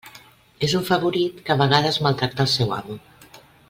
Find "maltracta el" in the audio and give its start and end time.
2.09-2.53